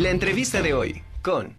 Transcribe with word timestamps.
La 0.00 0.08
entrevista 0.08 0.62
de 0.62 0.72
hoy 0.72 1.02
con... 1.20 1.54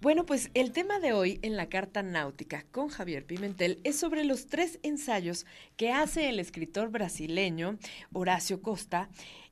Bueno, 0.00 0.24
pues 0.24 0.52
el 0.54 0.70
tema 0.70 1.00
de 1.00 1.12
hoy 1.12 1.40
en 1.42 1.56
la 1.56 1.68
Carta 1.68 2.04
Náutica 2.04 2.64
con 2.70 2.90
Javier 2.90 3.26
Pimentel 3.26 3.80
es 3.82 3.98
sobre 3.98 4.22
los 4.22 4.46
tres 4.46 4.78
ensayos 4.84 5.46
que 5.76 5.90
hace 5.90 6.28
el 6.28 6.38
escritor 6.38 6.90
brasileño 6.90 7.76
Horacio 8.12 8.62
Costa 8.62 9.08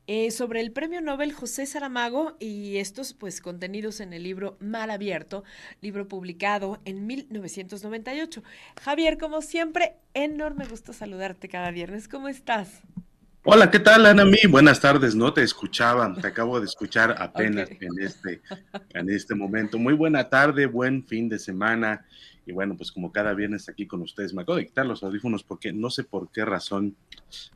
eh, 0.07 0.31
sobre 0.31 0.61
el 0.61 0.71
premio 0.71 1.01
Nobel 1.01 1.33
José 1.33 1.65
Saramago 1.65 2.37
y 2.39 2.77
estos 2.77 3.13
pues 3.13 3.41
contenidos 3.41 3.99
en 3.99 4.13
el 4.13 4.23
libro 4.23 4.55
Mar 4.61 4.89
Abierto, 4.89 5.43
libro 5.81 6.07
publicado 6.07 6.79
en 6.85 7.05
1998. 7.05 8.43
Javier, 8.81 9.17
como 9.17 9.41
siempre, 9.41 9.97
enorme 10.13 10.65
gusto 10.65 10.93
saludarte 10.93 11.49
cada 11.49 11.69
viernes. 11.71 12.07
¿Cómo 12.07 12.29
estás? 12.29 12.81
Hola, 13.49 13.71
¿qué 13.71 13.79
tal, 13.79 14.05
Ana? 14.05 14.25
Mí? 14.25 14.39
Buenas 14.49 14.81
tardes, 14.81 15.15
no 15.15 15.33
te 15.33 15.41
escuchaba, 15.41 16.13
te 16.19 16.27
acabo 16.27 16.59
de 16.59 16.65
escuchar 16.65 17.15
apenas 17.17 17.69
en, 17.79 18.03
este, 18.03 18.41
en 18.93 19.09
este 19.09 19.35
momento. 19.35 19.79
Muy 19.79 19.93
buena 19.93 20.27
tarde, 20.27 20.65
buen 20.65 21.07
fin 21.07 21.29
de 21.29 21.39
semana. 21.39 22.05
Y 22.45 22.51
bueno, 22.51 22.75
pues 22.75 22.91
como 22.91 23.13
cada 23.13 23.33
viernes 23.33 23.69
aquí 23.69 23.87
con 23.87 24.01
ustedes, 24.01 24.33
me 24.33 24.41
acabo 24.41 24.57
de 24.57 24.65
quitar 24.65 24.85
los 24.85 25.01
audífonos 25.01 25.43
porque 25.43 25.71
no 25.71 25.89
sé 25.89 26.03
por 26.03 26.29
qué 26.29 26.43
razón 26.43 26.97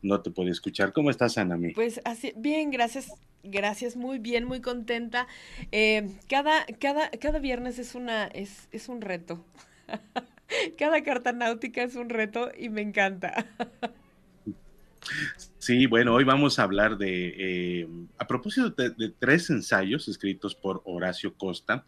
no 0.02 0.22
te 0.22 0.32
podía 0.32 0.54
escuchar. 0.54 0.94
¿Cómo 0.94 1.10
estás, 1.10 1.38
Ana? 1.38 1.58
Mí? 1.58 1.74
Pues 1.74 2.00
así, 2.06 2.32
bien, 2.38 2.72
gracias, 2.72 3.12
gracias, 3.44 3.98
muy 3.98 4.18
bien, 4.18 4.46
muy 4.46 4.62
contenta. 4.62 5.28
Eh, 5.74 6.10
cada, 6.30 6.66
cada, 6.80 7.10
cada 7.10 7.40
viernes 7.40 7.80
es 7.80 7.96
una, 7.96 8.28
es, 8.28 8.70
es 8.72 8.88
un 8.88 9.02
reto. 9.02 9.44
cada 10.78 11.04
carta 11.04 11.34
náutica 11.34 11.84
es 11.84 11.98
un 11.98 12.08
reto 12.08 12.50
y 12.58 12.70
me 12.70 12.80
encanta. 12.80 13.46
Sí, 15.62 15.86
bueno, 15.86 16.16
hoy 16.16 16.24
vamos 16.24 16.58
a 16.58 16.64
hablar 16.64 16.98
de, 16.98 17.36
eh, 17.38 17.88
a 18.18 18.26
propósito 18.26 18.72
de, 18.72 19.14
tres 19.20 19.48
ensayos 19.52 20.08
escritos 20.08 20.56
por 20.56 20.82
Horacio 20.86 21.36
Costa 21.36 21.86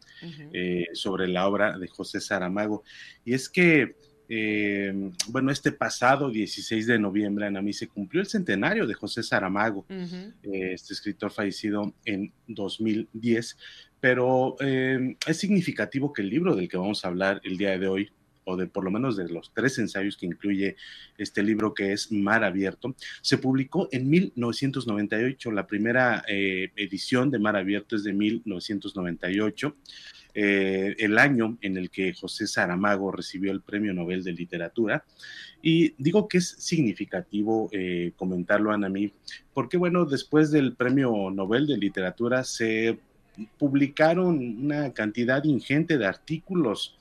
eh, 0.53 0.85
sobre 0.93 1.27
la 1.27 1.47
obra 1.47 1.79
de 1.79 1.87
José 1.87 2.21
Saramago. 2.21 2.83
Y 3.25 3.33
es 3.33 3.49
que, 3.49 3.95
eh, 4.29 4.93
bueno, 5.29 5.51
este 5.51 5.71
pasado 5.71 6.29
16 6.29 6.85
de 6.85 6.99
noviembre, 6.99 7.47
Ana, 7.47 7.63
mí 7.63 7.73
se 7.73 7.87
cumplió 7.87 8.21
el 8.21 8.27
centenario 8.27 8.85
de 8.85 8.93
José 8.93 9.23
Saramago, 9.23 9.87
este 9.89 10.93
escritor 10.93 11.31
fallecido 11.31 11.95
en 12.05 12.31
2010. 12.47 13.57
Pero 13.99 14.55
es 14.59 15.37
significativo 15.37 16.13
que 16.13 16.21
el 16.21 16.29
libro 16.29 16.55
del 16.55 16.69
que 16.69 16.77
vamos 16.77 17.03
a 17.03 17.07
hablar 17.07 17.41
el 17.43 17.57
día 17.57 17.79
de 17.79 17.87
hoy, 17.87 18.11
o 18.45 18.57
de 18.57 18.67
por 18.67 18.83
lo 18.83 18.91
menos 18.91 19.17
de 19.17 19.29
los 19.29 19.51
tres 19.53 19.77
ensayos 19.79 20.17
que 20.17 20.25
incluye 20.25 20.75
este 21.17 21.43
libro 21.43 21.73
que 21.73 21.93
es 21.93 22.11
Mar 22.11 22.43
Abierto, 22.43 22.95
se 23.21 23.37
publicó 23.37 23.89
en 23.91 24.09
1998. 24.09 25.51
La 25.51 25.67
primera 25.67 26.23
eh, 26.27 26.71
edición 26.75 27.31
de 27.31 27.39
Mar 27.39 27.55
Abierto 27.55 27.95
es 27.95 28.03
de 28.03 28.13
1998. 28.13 29.75
Eh, 30.35 30.95
el 30.97 31.19
año 31.19 31.57
en 31.61 31.77
el 31.77 31.91
que 31.91 32.13
José 32.13 32.47
Saramago 32.47 33.11
recibió 33.11 33.51
el 33.51 33.61
Premio 33.61 33.93
Nobel 33.93 34.23
de 34.23 34.33
Literatura. 34.33 35.05
Y 35.61 35.93
digo 35.97 36.27
que 36.27 36.39
es 36.39 36.49
significativo 36.57 37.69
eh, 37.71 38.13
comentarlo, 38.15 38.71
Ana, 38.71 38.89
mí, 38.89 39.13
porque 39.53 39.77
bueno, 39.77 40.05
después 40.05 40.51
del 40.51 40.73
Premio 40.73 41.29
Nobel 41.31 41.67
de 41.67 41.77
Literatura 41.77 42.43
se 42.43 42.97
publicaron 43.57 44.37
una 44.63 44.93
cantidad 44.93 45.43
ingente 45.43 45.97
de 45.97 46.05
artículos 46.05 46.97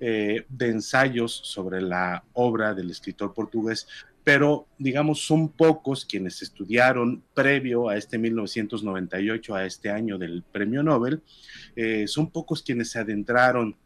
eh, 0.00 0.44
de 0.48 0.68
ensayos 0.68 1.32
sobre 1.32 1.80
la 1.80 2.24
obra 2.34 2.74
del 2.74 2.90
escritor 2.90 3.32
portugués, 3.32 3.86
pero 4.24 4.66
digamos 4.78 5.20
son 5.24 5.48
pocos 5.48 6.04
quienes 6.04 6.42
estudiaron 6.42 7.22
previo 7.32 7.88
a 7.88 7.96
este 7.96 8.18
1998, 8.18 9.54
a 9.54 9.64
este 9.64 9.90
año 9.90 10.18
del 10.18 10.42
premio 10.42 10.82
Nobel, 10.82 11.22
eh, 11.76 12.06
son 12.08 12.30
pocos 12.30 12.62
quienes 12.62 12.90
se 12.90 12.98
adentraron 12.98 13.76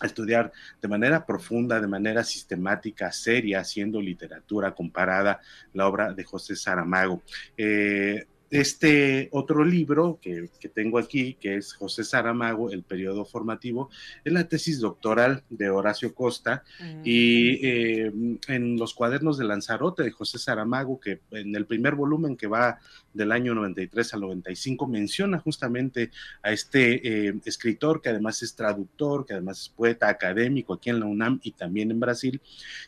a 0.00 0.06
estudiar 0.06 0.52
de 0.80 0.88
manera 0.88 1.26
profunda, 1.26 1.80
de 1.80 1.86
manera 1.86 2.24
sistemática, 2.24 3.12
seria, 3.12 3.60
haciendo 3.60 4.00
literatura 4.00 4.74
comparada 4.74 5.40
la 5.74 5.86
obra 5.86 6.12
de 6.12 6.24
José 6.24 6.56
Saramago. 6.56 7.22
Eh, 7.56 8.26
este 8.50 9.28
otro 9.30 9.64
libro 9.64 10.18
que, 10.20 10.50
tengo 10.74 10.98
aquí, 10.98 11.34
que 11.34 11.56
es 11.56 11.72
José 11.72 12.02
Saramago, 12.02 12.70
El 12.70 12.82
periodo 12.82 13.24
formativo, 13.24 13.90
es 14.24 14.32
la 14.32 14.48
tesis 14.48 14.80
doctoral 14.80 15.44
de 15.48 15.70
Horacio 15.70 16.14
Costa 16.14 16.64
mm. 16.80 17.02
y 17.04 17.66
eh, 17.66 18.12
en 18.48 18.76
los 18.76 18.94
cuadernos 18.94 19.38
de 19.38 19.44
Lanzarote 19.44 20.02
de 20.02 20.10
José 20.10 20.38
Saramago, 20.38 20.98
que 20.98 21.20
en 21.30 21.54
el 21.54 21.66
primer 21.66 21.94
volumen 21.94 22.36
que 22.36 22.48
va 22.48 22.80
del 23.14 23.30
año 23.32 23.54
93 23.54 24.14
al 24.14 24.20
95 24.22 24.86
menciona 24.86 25.38
justamente 25.38 26.10
a 26.42 26.52
este 26.52 27.28
eh, 27.28 27.34
escritor 27.44 28.02
que 28.02 28.08
además 28.08 28.42
es 28.42 28.54
traductor, 28.54 29.26
que 29.26 29.34
además 29.34 29.60
es 29.60 29.68
poeta 29.68 30.08
académico 30.08 30.74
aquí 30.74 30.90
en 30.90 31.00
la 31.00 31.06
UNAM 31.06 31.40
y 31.42 31.52
también 31.52 31.90
en 31.90 32.00
Brasil, 32.00 32.40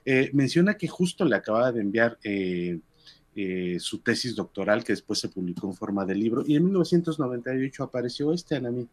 eh, 0.04 0.30
menciona 0.32 0.74
que 0.74 0.88
justo 0.88 1.24
le 1.24 1.36
acababa 1.36 1.70
de 1.70 1.80
enviar 1.80 2.18
eh, 3.34 3.78
su 3.81 4.00
tesis 4.00 4.37
doctoral 4.37 4.84
que 4.84 4.93
después 4.93 5.19
se 5.19 5.31
publicó 5.31 5.66
en 5.66 5.72
forma 5.72 6.04
de 6.04 6.15
libro 6.15 6.44
y 6.47 6.54
en 6.56 6.65
1998 6.65 7.82
apareció 7.82 8.31
este 8.31 8.56
Anami, 8.56 8.87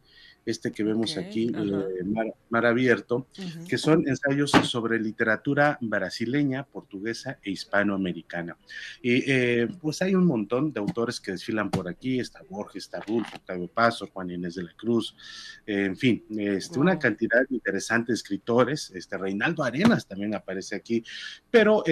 este 0.46 0.72
que 0.72 0.82
vemos 0.82 1.18
aquí, 1.18 1.52
eh, 1.54 2.34
Mar, 2.50 2.66
Abierto, 2.66 3.28
que 3.68 3.78
son 3.78 4.08
ensayos 4.08 4.52
sobre 4.52 4.98
literatura 4.98 5.78
brasileña, 5.82 6.64
portuguesa 6.64 7.38
e 7.44 7.52
hispanoamericana. 7.52 8.56
Y 9.02 9.30
eh, 9.30 9.68
pues 9.82 10.02
hay 10.02 10.16
un 10.16 10.26
montón 10.26 10.72
de 10.72 10.80
autores 10.80 11.20
que 11.20 11.34
desfilan 11.34 11.70
por 11.70 11.90
aquí, 11.90 12.22
está 12.22 12.42
Borges, 12.50 12.86
está 12.86 13.02
Rulfo, 13.02 13.36
Octavio 13.36 13.68
Paso, 13.68 14.08
Juan 14.08 14.32
Inés 14.32 14.56
de 14.56 14.64
la 14.64 14.74
Cruz, 14.74 15.18
en 15.66 15.98
fin, 15.98 16.24
este, 16.38 16.80
una 16.80 16.98
cantidad 16.98 17.42
interesante 17.50 18.14
de 18.14 18.16
escritores, 18.16 18.90
este 18.96 19.18
Reinaldo 19.18 19.64
Arenas 19.64 20.08
también 20.08 20.34
aparece 20.34 20.78
aquí, 20.78 21.04
pero 21.52 21.84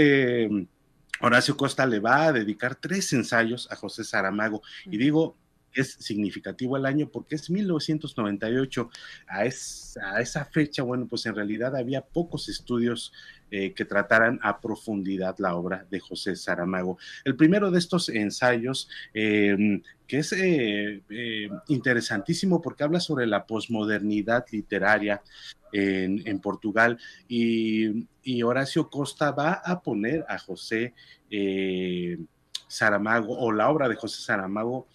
Horacio 1.21 1.57
Costa 1.57 1.85
le 1.85 1.99
va 1.99 2.25
a 2.25 2.33
dedicar 2.33 2.75
tres 2.75 3.11
ensayos 3.13 3.67
a 3.71 3.75
José 3.75 4.03
Saramago. 4.03 4.61
Y 4.85 4.97
digo, 4.97 5.35
es 5.73 5.93
significativo 5.99 6.75
el 6.75 6.85
año 6.85 7.09
porque 7.09 7.35
es 7.35 7.49
1998. 7.49 8.89
A, 9.27 9.39
a 9.39 10.21
esa 10.21 10.45
fecha, 10.45 10.83
bueno, 10.83 11.07
pues 11.07 11.25
en 11.25 11.35
realidad 11.35 11.75
había 11.75 12.01
pocos 12.01 12.49
estudios 12.49 13.13
eh, 13.49 13.73
que 13.73 13.85
trataran 13.85 14.39
a 14.43 14.59
profundidad 14.59 15.35
la 15.37 15.55
obra 15.55 15.85
de 15.89 15.99
José 15.99 16.35
Saramago. 16.35 16.97
El 17.23 17.35
primero 17.37 17.71
de 17.71 17.79
estos 17.79 18.09
ensayos, 18.09 18.89
em, 19.13 19.81
que 20.05 20.19
es 20.19 20.33
eh, 20.33 21.01
eh, 21.09 21.49
interesantísimo 21.67 22.61
porque 22.61 22.83
habla 22.83 22.99
sobre 22.99 23.25
la 23.25 23.45
posmodernidad 23.45 24.45
literaria 24.51 25.21
en, 25.77 26.39
Portugal 26.39 26.99
y, 27.27 28.05
Horacio 28.43 28.89
Costa 28.89 29.31
va 29.31 29.53
a 29.53 29.81
poner 29.81 30.25
a 30.27 30.37
José 30.37 30.93
Saramago 32.67 33.37
o 33.39 33.51
la 33.51 33.69
obra 33.69 33.87
de 33.87 33.95
José 33.95 34.21
Saramago 34.21 34.87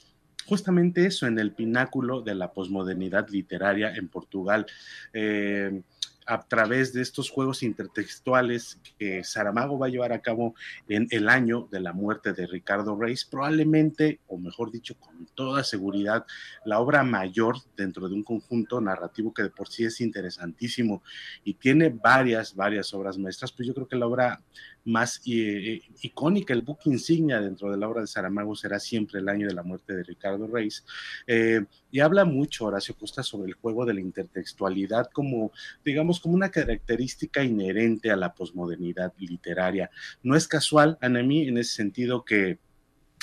justamente 0.47 1.07
eso 1.07 1.27
en 1.27 1.39
el 1.39 1.53
pináculo 1.53 2.21
de 2.21 2.35
la 2.35 2.53
posmodernidad 2.53 3.29
literaria 3.29 3.95
en 3.95 4.09
Portugal. 4.09 4.67
Eh, 5.13 5.83
a 6.27 6.43
través 6.47 6.93
de 6.93 7.03
estos 7.03 7.31
juegos 7.31 7.63
intertextuales 7.63 8.79
que 8.99 9.25
Saramago 9.25 9.79
va 9.79 9.87
a 9.87 9.91
llevar 9.91 10.13
a 10.13 10.21
cabo 10.21 10.55
en 10.89 11.07
el 11.11 11.29
año 11.29 11.69
de 11.71 11.81
la 11.81 11.93
muerte 11.93 12.33
de 12.33 12.47
Ricardo 12.47 12.97
Reis, 12.97 13.25
probablemente, 13.25 14.21
o 14.29 14.39
mejor 14.39 14.71
dicho, 14.71 14.95
con 14.97 15.27
toda 15.35 15.65
seguridad, 15.65 16.25
la 16.65 16.81
obra 16.81 17.03
mayor 17.03 17.57
dentro 17.77 18.09
de 18.09 18.15
un 18.15 18.23
conjunto 18.23 18.81
narrativo 18.81 19.33
que 19.33 19.43
de 19.43 19.51
por 19.51 19.69
sí 19.69 19.85
es 19.85 20.01
interesantísimo 20.01 21.03
y 21.45 21.55
tiene 21.55 21.89
varias, 21.89 22.55
varias 22.55 22.93
obras 22.95 23.19
maestras, 23.19 23.53
pues 23.53 23.67
yo 23.67 23.75
creo 23.75 23.89
que 23.89 23.97
la 23.97 24.07
obra 24.07 24.41
más 24.85 25.21
eh, 25.27 25.81
icónica, 26.03 26.53
el 26.53 26.63
book 26.63 26.81
insignia 26.87 27.41
dentro 27.41 27.71
de 27.71 27.77
la 27.77 27.89
obra 27.89 28.01
de 28.01 28.07
Saramago 28.07 28.55
será 28.55 28.81
siempre 28.81 29.21
el 29.21 29.29
año 29.29 29.47
de 29.47 29.55
la 29.55 29.63
muerte 29.63 29.95
de 29.95 30.03
Ricardo 30.03 30.47
Reis. 30.47 30.85
Eh, 31.27 31.65
y 31.93 32.01
habla 32.01 32.25
mucho 32.25 32.65
Horacio 32.65 32.97
Costa 32.97 33.23
sobre 33.23 33.49
el 33.49 33.55
juego 33.55 33.85
de 33.85 33.93
la 33.95 34.01
intertextualidad 34.01 35.11
como, 35.13 35.53
digamos, 35.85 36.19
como 36.19 36.35
una 36.35 36.51
característica 36.51 37.45
inherente 37.45 38.11
a 38.11 38.17
la 38.17 38.35
posmodernidad 38.35 39.13
literaria. 39.19 39.91
No 40.23 40.35
es 40.35 40.49
casual, 40.49 40.97
Anami, 41.03 41.47
en 41.47 41.59
ese 41.59 41.75
sentido 41.75 42.25
que 42.25 42.59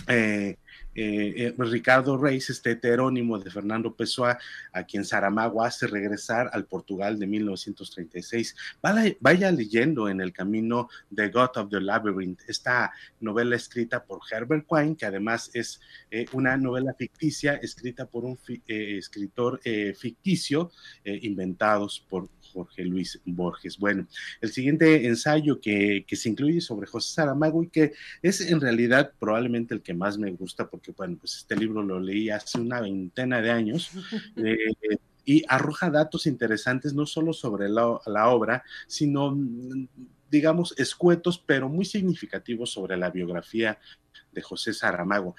eh, 0.08 0.58
eh, 0.96 1.34
eh, 1.38 1.56
Ricardo 1.58 2.18
Reis, 2.18 2.50
este 2.50 2.72
heterónimo 2.72 3.40
de 3.40 3.50
Fernando 3.50 3.94
Pessoa, 3.96 4.38
a 4.74 4.84
quien 4.84 5.06
Saramago 5.06 5.64
hace 5.64 5.88
regresar 5.88 6.50
al 6.52 6.66
Portugal 6.66 7.18
de 7.18 7.28
1936. 7.28 8.56
Vaya, 9.22 9.52
leyendo 9.52 10.10
en 10.10 10.20
el 10.20 10.34
camino 10.34 10.90
The 11.14 11.30
God 11.30 11.58
of 11.58 11.70
the 11.70 11.80
Labyrinth, 11.80 12.42
esta 12.48 12.92
novela 13.20 13.56
escrita 13.56 14.04
por 14.04 14.20
Herbert 14.30 14.66
Quine, 14.68 14.98
que 14.98 15.06
además 15.06 15.52
es 15.54 15.80
eh, 16.12 16.26
una 16.34 16.58
novela 16.58 16.94
ficticia 16.94 17.56
escrita 17.56 18.06
por 18.06 18.26
un 18.26 18.38
escritor 18.68 19.62
ficticio, 19.96 20.72
inventados 21.04 22.06
por 22.10 22.30
Jorge 22.54 22.84
Luis 22.84 23.20
Borges. 23.26 23.78
Bueno, 23.78 24.08
el 24.42 24.52
siguiente 24.52 25.08
ensayo 25.08 25.60
que, 25.60 26.06
se 26.10 26.30
incluye 26.30 26.62
sobre 26.62 26.88
José 26.88 27.14
Saramago 27.14 27.64
y 27.64 27.70
que 27.70 27.94
es 28.22 28.42
en 28.42 28.60
realidad 28.60 29.14
probablemente 29.20 29.74
el 29.74 29.82
que 29.82 29.94
más 29.94 30.18
me 30.18 30.32
gusta 30.32 30.59
porque, 30.68 30.92
bueno, 30.92 31.18
pues 31.20 31.38
este 31.38 31.56
libro 31.56 31.84
lo 31.84 32.00
leí 32.00 32.30
hace 32.30 32.60
una 32.60 32.82
veintena 32.82 33.42
de 33.42 33.52
años. 33.52 33.92
Eh, 34.36 34.98
y 35.26 35.44
arroja 35.48 35.92
datos 35.92 36.26
interesantes 36.26 36.94
no 36.94 37.06
solo 37.06 37.34
sobre 37.34 37.70
la, 37.70 38.00
la 38.08 38.30
obra, 38.30 38.64
sino 38.88 39.38
digamos, 40.30 40.74
escuetos, 40.78 41.44
pero 41.46 41.70
muy 41.70 41.86
significativos 41.86 42.72
sobre 42.72 42.98
la 42.98 43.10
biografía 43.10 43.80
de 44.32 44.42
José 44.42 44.74
Saramago. 44.74 45.36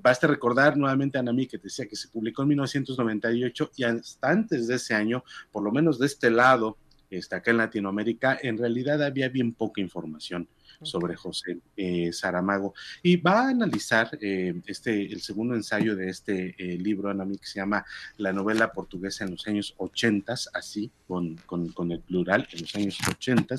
Basta 0.00 0.26
recordar 0.26 0.76
nuevamente 0.76 1.18
a 1.18 1.20
Anami 1.20 1.46
que 1.46 1.58
decía 1.58 1.86
que 1.86 1.96
se 1.96 2.08
publicó 2.08 2.42
en 2.42 2.48
1998 2.48 3.70
y 3.76 3.84
hasta 3.84 4.30
antes 4.30 4.66
de 4.66 4.76
ese 4.76 4.94
año, 4.94 5.24
por 5.50 5.62
lo 5.62 5.70
menos 5.70 5.98
de 5.98 6.06
este 6.06 6.30
lado, 6.30 6.76
está 7.10 7.36
acá 7.36 7.50
en 7.50 7.58
Latinoamérica, 7.58 8.38
en 8.42 8.58
realidad 8.58 9.02
había 9.02 9.28
bien 9.28 9.52
poca 9.52 9.80
información 9.80 10.48
sobre 10.82 11.16
José 11.16 11.58
eh, 11.76 12.12
Saramago. 12.12 12.74
Y 13.02 13.16
va 13.16 13.46
a 13.46 13.48
analizar 13.48 14.18
eh, 14.20 14.54
este, 14.66 15.06
el 15.06 15.20
segundo 15.20 15.54
ensayo 15.54 15.96
de 15.96 16.08
este 16.08 16.54
eh, 16.58 16.78
libro, 16.78 17.10
Anami, 17.10 17.38
que 17.38 17.46
se 17.46 17.60
llama 17.60 17.84
La 18.16 18.32
novela 18.32 18.72
portuguesa 18.72 19.24
en 19.24 19.32
los 19.32 19.46
años 19.46 19.74
80, 19.78 20.34
así, 20.54 20.90
con, 21.06 21.36
con, 21.36 21.92
el 21.92 22.00
plural, 22.00 22.48
en 22.52 22.60
los 22.62 22.74
años 22.74 22.98
80. 23.06 23.56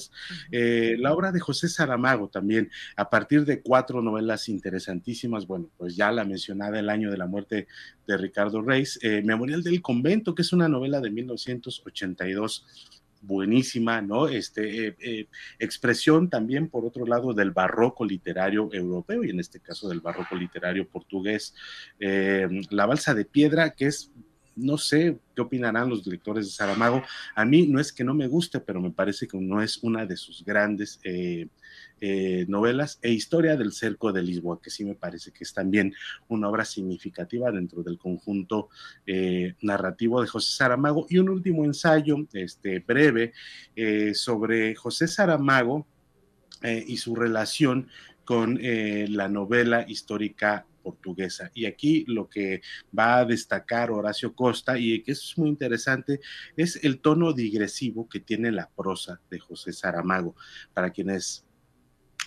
la 0.52 1.14
obra 1.14 1.32
de 1.32 1.40
José 1.40 1.70
Saramago 1.70 2.28
también, 2.28 2.72
a 2.96 3.10
partir 3.10 3.46
de 3.46 3.62
cuatro 3.62 4.02
novelas 4.02 4.50
interesantísimas, 4.50 5.46
bueno, 5.46 5.70
pues 5.78 5.96
ya 5.96 6.12
la 6.12 6.26
mencionada 6.26 6.80
El 6.80 6.90
año 6.90 7.12
de 7.12 7.18
la 7.18 7.28
muerte 7.28 7.68
de 8.08 8.18
Ricardo 8.18 8.62
Reis, 8.62 9.00
Memorial 9.24 9.64
del 9.64 9.82
Convento, 9.82 10.34
que 10.34 10.42
es 10.42 10.54
una 10.54 10.68
novela 10.68 11.00
de 11.00 11.12
1982 11.12 12.66
buenísima, 13.24 14.02
¿no? 14.02 14.28
Este, 14.28 14.88
eh, 14.88 14.96
eh, 15.00 15.28
expresión 15.58 16.30
también, 16.30 16.70
por 16.70 16.86
otro 16.86 17.06
lado, 17.06 17.34
del 17.34 17.52
barroco 17.52 18.06
literario 18.06 18.70
europeo 18.72 19.24
y 19.24 19.30
en 19.30 19.40
este 19.40 19.60
caso 19.60 19.90
del 19.90 20.02
barroco 20.02 20.36
literario 20.36 20.88
portugués. 20.88 21.56
Eh, 22.00 22.48
la 22.70 22.86
balsa 22.86 23.14
de 23.14 23.26
piedra, 23.26 23.72
que 23.72 23.88
es 23.88 24.12
no 24.56 24.78
sé 24.78 25.18
qué 25.36 25.42
opinarán 25.42 25.90
los 25.90 26.06
lectores 26.06 26.46
de 26.46 26.52
Saramago. 26.52 27.02
A 27.34 27.44
mí 27.44 27.66
no 27.66 27.80
es 27.80 27.92
que 27.92 28.04
no 28.04 28.14
me 28.14 28.28
guste, 28.28 28.60
pero 28.60 28.80
me 28.82 28.92
parece 28.92 29.28
que 29.28 29.40
no 29.40 29.64
es 29.64 29.82
una 29.82 30.06
de 30.06 30.16
sus 30.16 30.46
grandes 30.46 31.00
novelas 32.48 33.00
e 33.02 33.12
Historia 33.12 33.56
del 33.56 33.72
Cerco 33.72 34.12
de 34.12 34.22
Lisboa, 34.22 34.62
que 34.62 34.70
sí 34.70 34.84
me 34.84 34.96
parece 34.96 35.32
que 35.32 35.44
es 35.44 35.54
también 35.54 35.94
una 36.28 36.50
obra 36.50 36.66
significativa 36.66 37.52
dentro 37.52 37.84
del 37.84 37.98
conjunto 37.98 38.70
eh, 39.06 39.56
narrativo 39.62 40.22
de 40.22 40.28
José 40.28 40.56
Saramago. 40.56 41.06
Y 41.10 41.18
un 41.20 41.30
último 41.30 41.66
ensayo, 41.66 42.18
este, 42.34 42.80
breve, 42.80 43.34
eh, 43.76 44.14
sobre 44.14 44.76
José 44.76 45.08
Saramago 45.08 45.88
y 46.88 46.96
su 46.96 47.14
relación 47.14 47.90
con 48.24 48.58
la 48.62 49.28
novela 49.28 49.84
histórica 49.86 50.66
portuguesa. 50.84 51.50
Y 51.56 51.66
aquí 51.66 52.04
lo 52.08 52.30
que 52.30 52.62
va 52.98 53.20
a 53.20 53.26
destacar 53.26 53.90
Horacio 53.90 54.36
Costa, 54.36 54.78
y 54.78 55.02
que 55.02 55.14
es 55.14 55.34
muy 55.38 55.50
interesante, 55.50 56.20
es 56.56 56.84
el 56.84 57.00
tono 57.00 57.34
digresivo 57.34 58.08
que 58.08 58.20
tiene 58.20 58.52
la 58.52 58.70
prosa 58.70 59.20
de 59.32 59.40
José 59.40 59.72
Saramago. 59.72 60.36
Para 60.74 60.92
quienes 60.92 61.46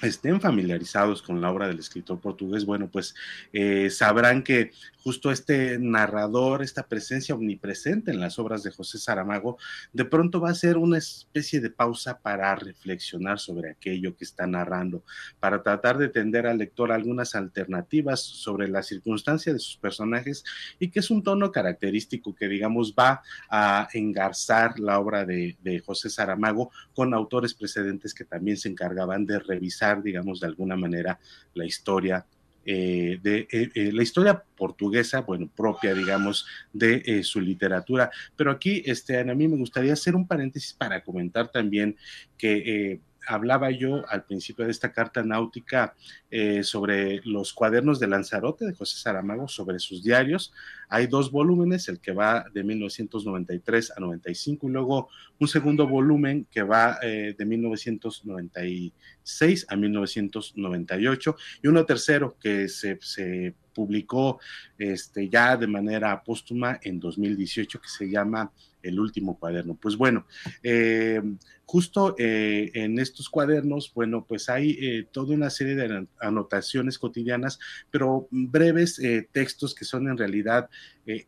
estén 0.03 0.41
familiarizados 0.41 1.23
con 1.23 1.41
la 1.41 1.51
obra 1.51 1.69
del 1.69 1.79
escritor 1.79 2.21
portugués, 2.21 2.67
bueno, 2.67 2.89
pues 2.91 3.15
eh, 3.53 3.89
sabrán 3.91 4.43
que 4.43 4.73
justo 5.03 5.31
este 5.31 5.79
narrador, 5.79 6.63
esta 6.63 6.87
presencia 6.87 7.35
omnipresente 7.35 8.11
en 8.11 8.19
las 8.21 8.39
obras 8.39 8.63
de 8.65 8.73
José 8.73 8.99
Saramago, 8.99 9.57
de 9.93 10.05
pronto 10.05 10.41
va 10.41 10.51
a 10.51 10.55
ser 10.55 10.77
una 10.77 10.99
especie 10.99 11.61
de 11.61 11.71
pausa 11.71 12.19
para 12.19 12.55
reflexionar 12.57 13.39
sobre 13.39 13.71
aquello 13.71 14.17
que 14.17 14.25
está 14.25 14.47
narrando, 14.47 15.05
para 15.39 15.63
tratar 15.63 15.97
de 15.97 16.09
tender 16.09 16.47
al 16.47 16.59
lector 16.59 16.91
algunas 16.91 17.37
alternativas 17.37 18.21
sobre 18.21 18.69
la 18.69 18.83
circunstancia 18.83 19.53
de 19.53 19.61
sus 19.61 19.77
personajes 19.77 20.45
y 20.81 20.89
que 20.89 20.99
es 20.99 21.11
un 21.11 21.23
tono 21.23 21.53
característico 21.53 22.35
que, 22.35 22.49
digamos, 22.49 22.93
va 22.93 23.23
a 23.49 23.89
engarzar 23.93 24.79
la 24.81 24.99
obra 24.99 25.25
de, 25.25 25.57
de 25.63 25.79
José 25.79 26.11
Saramago 26.11 26.71
con 26.95 27.15
autores 27.15 27.55
precedentes 27.55 28.13
que 28.13 28.25
también 28.25 28.57
se 28.57 28.69
encargaban 28.69 29.25
de 29.25 29.39
revisar 29.39 29.86
digamos, 29.95 30.41
de 30.41 30.47
alguna 30.49 30.77
manera 30.77 31.19
la 31.55 31.65
historia 31.65 32.27
eh, 32.69 33.21
de 33.23 33.47
eh, 33.53 33.71
eh, 33.77 33.93
la 33.93 34.03
historia 34.03 34.43
portuguesa, 34.57 35.21
bueno, 35.21 35.49
propia, 35.55 35.95
digamos, 35.95 36.47
de 36.73 37.23
su 37.23 37.41
literatura. 37.41 38.11
Pero 38.35 38.51
aquí, 38.51 38.83
este, 38.85 39.21
a 39.21 39.25
mí 39.25 39.47
me 39.47 39.57
gustaría 39.57 39.93
hacer 39.93 40.17
un 40.17 40.27
paréntesis 40.27 40.73
para 40.73 41.05
comentar 41.05 41.49
también 41.49 41.97
que 42.37 43.01
hablaba 43.27 43.71
yo 43.71 44.09
al 44.09 44.25
principio 44.25 44.65
de 44.65 44.71
esta 44.71 44.93
carta 44.93 45.23
náutica 45.23 45.95
eh, 46.31 46.63
sobre 46.63 47.21
los 47.25 47.53
cuadernos 47.53 48.01
de 48.01 48.07
Lanzarote 48.07 48.67
de 48.67 48.75
José 48.75 48.99
Saramago, 48.99 49.49
sobre 49.49 49.79
sus 49.79 50.03
diarios. 50.03 50.53
Hay 50.89 51.07
dos 51.07 51.31
volúmenes, 51.31 51.89
el 51.89 52.01
que 52.01 52.13
va 52.13 52.47
de 52.53 52.65
1993 52.65 53.93
a 53.97 54.01
95 54.01 54.69
y 54.69 54.71
luego 54.71 55.09
un 55.39 55.49
segundo 55.49 55.87
volumen 55.87 56.47
que 56.51 56.63
va 56.63 56.99
eh, 57.03 57.35
de 57.37 57.45
1996 57.45 59.67
a 59.69 59.77
1998 59.77 61.37
y 61.63 61.69
uno 61.69 61.85
tercero 61.85 62.37
que 62.41 62.69
se, 62.69 62.99
se 63.01 63.55
publicó 63.75 64.41
este, 64.79 65.29
ya 65.29 65.57
de 65.57 65.67
manera 65.67 66.23
póstuma 66.25 66.79
en 66.83 66.99
2018 66.99 67.79
que 67.79 67.89
se 67.89 68.09
llama 68.09 68.51
El 68.87 69.01
último 69.01 69.39
cuaderno. 69.39 69.75
Pues 69.75 69.97
bueno, 69.97 70.27
eh, 70.63 71.21
justo 71.65 72.15
eh, 72.19 72.71
en 72.75 72.99
estos 72.99 73.29
cuadernos, 73.29 73.93
bueno, 73.93 74.25
pues 74.27 74.49
hay 74.49 74.79
eh, 74.81 75.07
toda 75.11 75.35
una 75.35 75.51
serie 75.51 75.75
de 75.75 76.07
anotaciones 76.21 76.99
cotidianas, 76.99 77.59
pero 77.91 78.29
breves 78.31 79.01
textos 79.33 79.75
que 79.75 79.85
son 79.85 80.09
en 80.09 80.17
realidad 80.17 80.71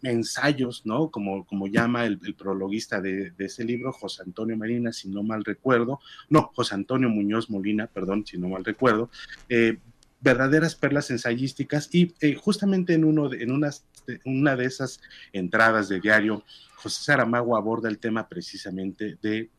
ensayos, 0.03 0.87
¿no? 0.87 1.11
Como, 1.11 1.45
como 1.47 1.67
llama 1.67 2.05
el, 2.07 2.19
prologuista 2.37 3.01
de, 3.01 3.33
ese 3.39 3.65
libro, 3.65 3.93
José 3.93 4.23
Antonio 4.25 4.57
Marina, 4.57 4.93
si 4.93 5.09
no 5.09 5.23
mal 5.23 5.45
recuerdo, 5.45 6.01
no, 6.29 6.51
José 6.55 6.75
Antonio 6.75 7.09
Muñoz 7.09 7.51
Molina, 7.51 7.87
perdón, 7.87 8.25
si 8.27 8.39
no 8.39 8.49
mal 8.49 8.65
recuerdo, 8.65 9.11
verdaderas 10.21 10.75
perlas 10.75 11.11
ensayísticas 11.11 11.89
y 11.93 12.15
eh, 12.21 12.35
justamente 12.35 12.95
en, 12.95 13.05
uno 13.05 13.29
de, 13.29 13.43
en 13.43 13.53
una 14.25 14.57
de 14.57 14.65
esas 14.65 15.01
entradas 15.33 15.89
de 15.89 16.01
diario, 16.01 16.45
José 16.77 17.05
Saramago 17.05 17.57
aborda 17.57 17.89
el 17.89 17.99
tema 17.99 18.29
precisamente 18.29 19.19
de 19.23 19.51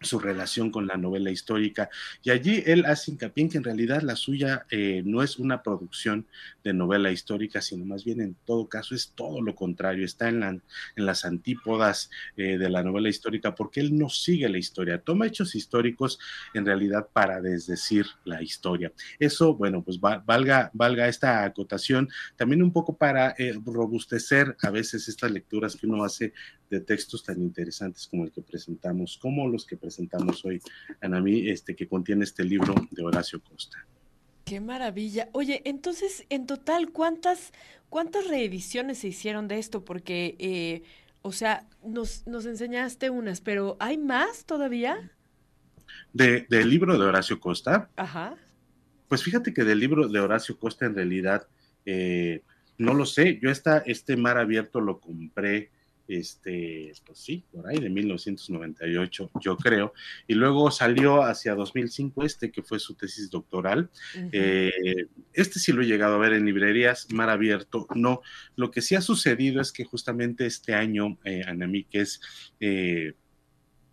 su 0.00 0.18
relación 0.18 0.70
con 0.70 0.86
la 0.86 0.96
novela 0.96 1.30
histórica. 1.30 1.90
Y 2.22 2.30
allí 2.30 2.62
él 2.66 2.84
hace 2.86 3.10
hincapié 3.10 3.44
en 3.44 3.50
que 3.50 3.58
en 3.58 3.64
realidad 3.64 4.02
la 4.02 4.16
suya 4.16 4.66
eh, 4.70 5.02
no 5.04 5.22
es 5.22 5.38
una 5.38 5.62
producción 5.62 6.26
de 6.62 6.72
novela 6.72 7.10
histórica, 7.10 7.60
sino 7.60 7.84
más 7.84 8.04
bien 8.04 8.20
en 8.20 8.36
todo 8.44 8.68
caso 8.68 8.94
es 8.94 9.12
todo 9.14 9.40
lo 9.40 9.54
contrario, 9.54 10.04
está 10.04 10.28
en, 10.28 10.62
las 10.96 11.24
antípodas 11.24 12.10
eh, 12.36 12.58
de 12.58 12.68
la 12.68 12.82
novela 12.82 13.08
histórica, 13.08 13.54
porque 13.54 13.80
él 13.80 13.96
no 13.96 14.08
sigue 14.08 14.48
la 14.48 14.58
historia, 14.58 15.00
toma 15.00 15.26
hechos 15.26 15.54
históricos 15.54 16.18
en 16.54 16.66
realidad 16.66 17.08
para 17.12 17.40
desdecir 17.40 18.06
la 18.24 18.42
historia. 18.42 18.92
Eso, 19.18 19.54
bueno, 19.54 19.82
pues 19.82 19.98
valga, 20.00 20.70
valga 20.74 21.08
esta 21.08 21.44
acotación 21.44 22.08
también 22.36 22.62
un 22.62 22.72
poco 22.72 22.96
para 22.96 23.34
eh, 23.38 23.58
robustecer 23.64 24.56
a 24.62 24.70
veces 24.70 25.08
estas 25.08 25.30
lecturas 25.30 25.76
que 25.76 25.86
uno 25.86 26.04
hace 26.04 26.32
de 26.70 26.80
textos 26.80 27.24
tan 27.24 27.40
interesantes 27.40 28.06
como 28.06 28.24
el 28.24 28.30
que 28.30 28.42
presentamos, 28.42 29.18
como 29.20 29.48
los 29.48 29.64
que 29.64 29.76
presentamos 29.76 29.87
hoy, 30.44 30.60
Anami, 31.00 31.48
este, 31.48 31.74
que 31.74 31.88
contiene 31.88 32.24
este 32.24 32.44
libro 32.44 32.74
de 32.90 33.02
Horacio 33.02 33.40
Costa. 33.42 33.78
Qué 34.44 34.60
maravilla. 34.60 35.28
Oye, 35.32 35.62
entonces, 35.64 36.24
en 36.30 36.46
total, 36.46 36.90
¿cuántas, 36.90 37.52
cuántas 37.90 38.26
reediciones 38.28 38.98
se 38.98 39.08
hicieron 39.08 39.46
de 39.46 39.58
esto? 39.58 39.84
Porque, 39.84 40.36
eh, 40.38 40.82
o 41.22 41.32
sea, 41.32 41.66
nos, 41.84 42.26
nos 42.26 42.46
enseñaste 42.46 43.10
unas, 43.10 43.40
pero 43.40 43.76
¿hay 43.78 43.98
más 43.98 44.46
todavía? 44.46 45.12
De, 46.12 46.46
del 46.48 46.70
libro 46.70 46.98
de 46.98 47.04
Horacio 47.04 47.40
Costa. 47.40 47.90
Ajá. 47.96 48.36
Pues 49.08 49.22
fíjate 49.22 49.52
que 49.52 49.64
del 49.64 49.80
libro 49.80 50.08
de 50.08 50.20
Horacio 50.20 50.58
Costa, 50.58 50.86
en 50.86 50.94
realidad, 50.94 51.46
eh, 51.84 52.42
no 52.78 52.94
lo 52.94 53.04
sé. 53.04 53.38
Yo 53.42 53.50
esta, 53.50 53.78
este 53.78 54.16
mar 54.16 54.38
abierto 54.38 54.80
lo 54.80 55.00
compré 55.00 55.70
este, 56.08 56.92
pues 57.04 57.18
sí, 57.18 57.44
por 57.52 57.68
ahí 57.68 57.78
de 57.78 57.90
1998, 57.90 59.30
yo 59.40 59.56
creo, 59.56 59.92
y 60.26 60.34
luego 60.34 60.70
salió 60.70 61.22
hacia 61.22 61.54
2005 61.54 62.24
este, 62.24 62.50
que 62.50 62.62
fue 62.62 62.78
su 62.78 62.94
tesis 62.94 63.30
doctoral. 63.30 63.90
Eh, 64.32 64.72
este 65.34 65.58
sí 65.58 65.72
lo 65.72 65.82
he 65.82 65.86
llegado 65.86 66.14
a 66.14 66.18
ver 66.18 66.32
en 66.32 66.46
librerías, 66.46 67.12
mar 67.12 67.28
abierto, 67.28 67.86
no. 67.94 68.22
Lo 68.56 68.70
que 68.70 68.80
sí 68.80 68.94
ha 68.94 69.02
sucedido 69.02 69.60
es 69.60 69.70
que 69.70 69.84
justamente 69.84 70.46
este 70.46 70.74
año, 70.74 71.18
eh, 71.24 71.42
Anami, 71.46 71.84
que 71.84 72.00
es... 72.00 72.20
Eh, 72.58 73.12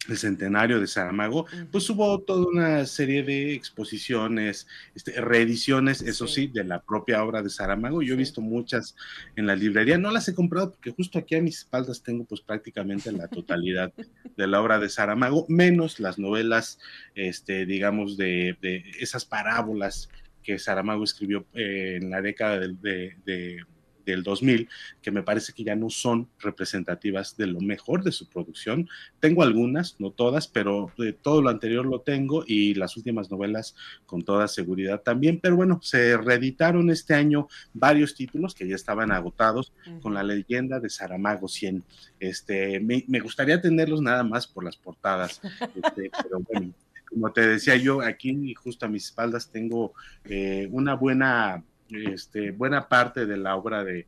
el 0.08 0.18
centenario 0.18 0.80
de 0.80 0.88
Saramago, 0.88 1.46
pues 1.72 1.90
hubo 1.90 2.20
toda 2.22 2.46
una 2.48 2.86
serie 2.86 3.24
de 3.24 3.54
exposiciones, 3.54 4.68
este, 4.94 5.20
reediciones, 5.22 6.02
eso 6.02 6.28
sí. 6.28 6.48
de 6.48 6.64
la 6.64 6.82
propia 6.82 7.24
obra 7.24 7.42
de 7.42 7.50
Saramago. 7.50 8.02
Yo 8.02 8.14
he 8.14 8.18
visto 8.18 8.42
muchas 8.42 8.96
en 9.36 9.48
la 9.48 9.56
librería, 9.56 9.98
no 9.98 10.12
las 10.12 10.28
he 10.28 10.36
comprado 10.36 10.72
porque 10.72 10.92
justo 10.92 11.20
aquí 11.20 11.36
a 11.36 11.42
mis 11.42 11.60
espaldas 11.60 12.04
tengo 12.04 12.26
pues 12.26 12.42
prácticamente 12.42 13.12
la 13.12 13.28
totalidad 13.28 13.94
de 14.38 14.48
la 14.48 14.62
obra 14.62 14.80
de 14.80 14.90
Saramago, 14.90 15.46
menos 15.50 16.00
las 16.00 16.20
novelas, 16.20 16.80
este, 17.16 17.66
digamos, 17.66 18.18
de, 18.18 18.58
esas 19.00 19.26
parábolas 19.26 20.10
que 20.44 20.60
Saramago 20.60 21.04
escribió 21.04 21.46
eh, 21.54 22.00
en 22.02 22.10
la 22.10 22.22
década 22.22 22.60
de 22.60 23.66
del 24.06 24.24
2000, 24.24 24.70
que 25.02 25.12
me 25.12 25.24
parece 25.24 25.54
que 25.54 25.64
ya 25.64 25.76
no 25.76 25.90
son 25.90 26.30
representativas 26.40 27.36
de 27.38 27.48
lo 27.48 27.60
mejor 27.60 28.04
de 28.04 28.12
su 28.12 28.30
producción. 28.30 28.88
Tengo 29.20 29.44
algunas, 29.44 30.00
no 30.00 30.12
todas, 30.12 30.48
pero 30.48 30.92
de 30.98 31.14
todo 31.14 31.42
lo 31.42 31.50
anterior 31.50 31.86
lo 31.86 32.02
tengo 32.02 32.44
y 32.46 32.74
las 32.76 32.96
últimas 32.98 33.32
novelas 33.32 33.76
con 34.06 34.24
toda 34.24 34.48
seguridad 34.48 35.02
también. 35.02 35.40
Pero 35.40 35.56
bueno, 35.56 35.80
se 35.82 36.18
reeditaron 36.18 36.90
este 36.90 37.14
año 37.14 37.48
varios 37.74 38.16
títulos 38.16 38.56
que 38.56 38.68
ya 38.68 38.76
estaban 38.76 39.12
agotados 39.12 39.74
con 40.02 40.14
la 40.14 40.24
leyenda 40.24 40.80
de 40.80 40.90
Saramago 40.90 41.48
100. 41.48 41.84
Este, 42.20 42.80
me, 42.80 43.20
gustaría 43.20 43.62
tenerlos 43.62 44.02
nada 44.02 44.24
más 44.24 44.48
por 44.48 44.64
las 44.64 44.78
portadas, 44.78 45.42
este, 45.84 46.12
pero 46.24 46.40
bueno 46.52 46.74
como 47.10 47.32
te 47.32 47.48
decía 47.48 47.78
yo, 47.78 48.02
aquí 48.02 48.54
justo 48.56 48.86
a 48.86 48.90
mis 48.90 49.06
espaldas 49.06 49.50
tengo 49.50 49.94
eh, 50.26 50.68
una 50.72 50.96
buena 50.96 51.64
este, 51.90 52.52
buena 52.52 52.88
parte 52.88 53.26
de 53.26 53.38
la 53.38 53.56
obra 53.56 53.84
de, 53.84 54.06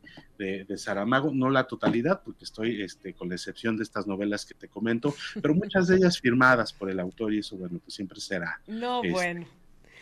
Saramago, 0.76 1.32
no 1.32 1.50
la 1.50 1.64
totalidad, 1.64 2.22
porque 2.24 2.44
estoy 2.44 2.82
este, 2.82 3.14
con 3.14 3.28
la 3.28 3.34
excepción 3.34 3.76
de 3.76 3.82
estas 3.82 4.06
novelas 4.06 4.46
que 4.46 4.54
te 4.54 4.68
comento, 4.68 5.14
pero 5.40 5.54
muchas 5.54 5.88
de 5.88 5.96
ellas 5.96 6.20
firmadas 6.20 6.72
por 6.72 6.90
el 6.90 7.00
autor 7.00 7.34
y 7.34 7.38
eso, 7.38 7.56
bueno, 7.56 7.80
pues 7.80 7.94
siempre 7.94 8.20
será. 8.20 8.60
No, 8.66 9.02
este, 9.02 9.12
bueno 9.12 9.57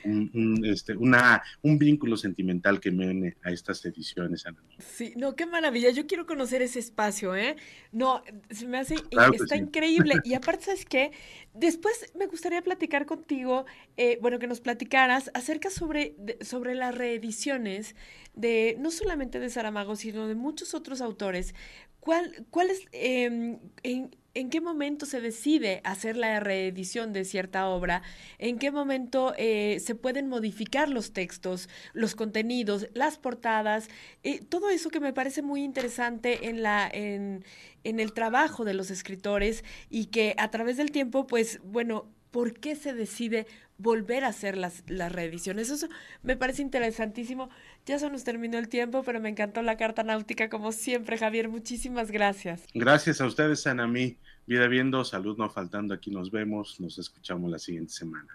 un, 0.07 0.63
este, 0.65 0.97
una, 0.97 1.43
un 1.63 1.79
vínculo 1.79 2.17
sentimental 2.17 2.81
que 2.81 2.91
me 2.91 3.09
une 3.11 3.37
a 3.43 3.51
estas 3.51 3.85
ediciones. 3.85 4.45
Sí, 4.79 5.13
no, 5.17 5.35
qué 5.37 5.47
maravilla. 5.47 5.91
Yo 5.91 6.07
quiero 6.07 6.27
conocer 6.27 6.63
ese 6.63 6.79
espacio, 6.79 7.35
¿eh? 7.35 7.57
No, 7.93 8.23
se 8.51 8.67
me 8.67 8.79
hace, 8.79 8.97
está 9.33 9.57
increíble. 9.57 10.15
Y 10.25 10.35
aparte, 10.35 10.67
¿sabes 10.67 10.85
qué? 10.85 11.13
Después 11.55 12.13
me 12.19 12.27
gustaría 12.27 12.63
platicar 12.63 13.07
contigo, 13.07 13.65
eh, 13.97 14.19
bueno, 14.21 14.39
que 14.39 14.47
nos 14.47 14.61
platicaras 14.61 15.31
acerca 15.35 15.71
sobre, 15.71 16.17
sobre 16.41 16.75
las 16.75 16.95
reediciones 16.95 17.95
de, 18.35 18.77
no 18.79 18.91
solamente 18.91 19.39
de 19.39 19.51
Saramago, 19.51 19.97
sino 19.97 20.27
de 20.27 20.35
muchos 20.35 20.75
otros 20.75 21.01
autores. 21.01 21.55
¿Cuál, 22.01 22.47
cuál 22.51 22.71
es, 22.71 22.87
em, 22.93 23.59
en, 23.83 24.11
en 24.37 24.51
qué 24.51 24.61
momento 24.61 25.07
se 25.07 25.23
decide 25.23 25.81
hacer 25.83 26.17
la 26.17 26.41
reedición 26.41 27.15
de 27.15 27.25
cierta 27.25 27.69
obra, 27.69 28.03
en 28.39 28.59
qué 28.59 28.71
momento 28.71 29.33
eh, 29.39 29.79
se 29.81 29.95
pueden 29.95 30.29
modificar 30.29 30.91
los 30.91 31.15
textos, 31.15 31.71
los 31.95 32.15
contenidos, 32.15 32.89
las 32.93 33.17
portadas, 33.17 33.89
eh, 34.25 34.41
todo 34.47 34.69
eso 34.69 34.91
que 34.91 35.01
me 35.01 35.15
parece 35.15 35.41
muy 35.41 35.65
interesante 35.65 36.49
en, 36.49 36.63
la, 36.63 36.87
en, 36.93 37.45
en 37.83 37.99
el 37.99 38.13
trabajo 38.13 38.67
de 38.67 38.75
los 38.75 38.91
escritores 38.91 39.65
y 39.89 40.07
que 40.07 40.35
a 40.37 40.51
través 40.51 40.77
del 40.77 40.91
tiempo, 40.91 41.27
pues 41.27 41.61
bueno, 41.65 42.07
¿por 42.31 42.61
qué 42.61 42.77
se 42.77 42.93
decide 42.93 43.47
volver 43.79 44.25
a 44.25 44.29
hacer 44.29 44.59
las, 44.59 44.85
las 44.87 45.13
reediciones? 45.13 45.71
Eso 45.71 45.89
me 46.23 46.37
parece 46.37 46.61
interesantísimo. 46.61 47.49
Ya 47.87 48.01
se 48.01 48.11
nos 48.11 48.25
terminó 48.25 48.59
el 48.59 48.69
tiempo, 48.69 49.05
pero 49.05 49.21
me 49.21 49.29
encantó 49.29 49.63
la 49.63 49.77
carta 49.77 50.03
náutica 50.03 50.49
como 50.49 50.73
siempre, 50.73 51.19
Javier. 51.19 51.49
Muchísimas 51.49 52.11
gracias. 52.11 52.65
Gracias 52.75 53.21
a 53.21 53.27
ustedes, 53.27 53.65
Anamí. 53.69 54.17
Vida 54.45 54.67
viendo, 54.67 55.05
salud 55.05 55.39
no 55.39 55.49
faltando. 55.49 55.95
Aquí 55.95 56.11
nos 56.11 56.33
vemos, 56.33 56.81
nos 56.81 56.99
escuchamos 56.99 57.49
la 57.49 57.61
siguiente 57.61 57.93
semana. 57.93 58.27